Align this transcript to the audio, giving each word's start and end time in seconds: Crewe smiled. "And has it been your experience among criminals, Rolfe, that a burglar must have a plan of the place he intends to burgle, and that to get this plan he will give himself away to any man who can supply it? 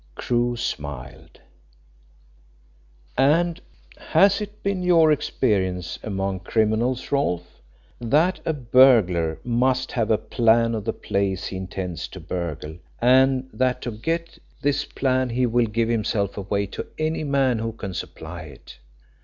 Crewe 0.15 0.55
smiled. 0.57 1.39
"And 3.19 3.61
has 3.97 4.41
it 4.41 4.63
been 4.63 4.81
your 4.81 5.11
experience 5.11 5.99
among 6.01 6.39
criminals, 6.39 7.11
Rolfe, 7.11 7.61
that 7.99 8.39
a 8.43 8.51
burglar 8.53 9.37
must 9.43 9.91
have 9.91 10.09
a 10.09 10.17
plan 10.17 10.73
of 10.73 10.85
the 10.85 10.91
place 10.93 11.45
he 11.45 11.57
intends 11.57 12.07
to 12.07 12.19
burgle, 12.19 12.79
and 12.99 13.47
that 13.53 13.83
to 13.83 13.91
get 13.91 14.39
this 14.63 14.85
plan 14.85 15.29
he 15.29 15.45
will 15.45 15.67
give 15.67 15.89
himself 15.89 16.35
away 16.35 16.65
to 16.65 16.87
any 16.97 17.23
man 17.23 17.59
who 17.59 17.71
can 17.71 17.93
supply 17.93 18.41
it? 18.41 18.79